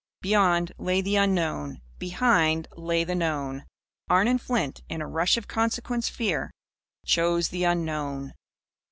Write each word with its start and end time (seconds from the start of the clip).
Beyond, 0.23 0.71
lay 0.79 0.99
the 1.01 1.15
Unknown. 1.17 1.79
Behind, 1.99 2.67
lay 2.75 3.03
the 3.03 3.13
Known. 3.13 3.65
Arnon 4.09 4.39
Flint, 4.39 4.81
in 4.89 4.99
a 4.99 5.05
rush 5.07 5.37
of 5.37 5.47
consequence 5.47 6.09
fear, 6.09 6.49
chose 7.05 7.49
the 7.49 7.65
Unknown. 7.65 8.33